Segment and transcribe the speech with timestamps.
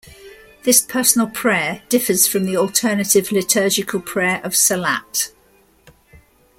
[0.63, 5.31] This personal prayer differs from the alternative liturgical prayer of salat.